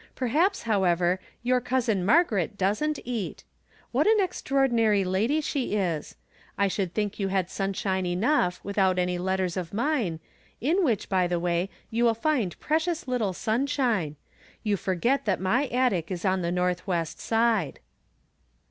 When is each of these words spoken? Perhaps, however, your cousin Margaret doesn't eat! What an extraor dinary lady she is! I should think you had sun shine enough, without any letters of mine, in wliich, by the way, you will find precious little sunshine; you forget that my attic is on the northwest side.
Perhaps, 0.15 0.63
however, 0.63 1.19
your 1.43 1.61
cousin 1.61 2.03
Margaret 2.03 2.57
doesn't 2.57 2.97
eat! 3.05 3.43
What 3.91 4.07
an 4.07 4.17
extraor 4.17 4.67
dinary 4.67 5.05
lady 5.05 5.41
she 5.41 5.75
is! 5.75 6.15
I 6.57 6.67
should 6.67 6.95
think 6.95 7.19
you 7.19 7.27
had 7.27 7.51
sun 7.51 7.73
shine 7.73 8.07
enough, 8.07 8.59
without 8.63 8.97
any 8.97 9.19
letters 9.19 9.55
of 9.57 9.75
mine, 9.75 10.19
in 10.59 10.77
wliich, 10.77 11.07
by 11.07 11.27
the 11.27 11.39
way, 11.39 11.69
you 11.91 12.03
will 12.05 12.15
find 12.15 12.59
precious 12.59 13.07
little 13.07 13.33
sunshine; 13.33 14.15
you 14.63 14.75
forget 14.75 15.25
that 15.25 15.39
my 15.39 15.67
attic 15.67 16.09
is 16.09 16.25
on 16.25 16.41
the 16.41 16.51
northwest 16.51 17.19
side. 17.19 17.79